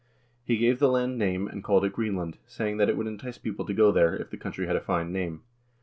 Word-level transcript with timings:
He 0.43 0.57
gave 0.57 0.79
the 0.79 0.89
land 0.89 1.19
name, 1.19 1.47
and 1.47 1.63
called 1.63 1.85
it 1.85 1.93
Greenland, 1.93 2.39
saying 2.47 2.77
that 2.77 2.89
it 2.89 2.97
would 2.97 3.05
entice 3.05 3.37
people 3.37 3.65
to 3.65 3.71
go 3.75 3.91
there, 3.91 4.15
if 4.15 4.31
the 4.31 4.35
country 4.37 4.65
had 4.65 4.75
a 4.75 4.81
fine 4.81 5.11
name. 5.11 5.43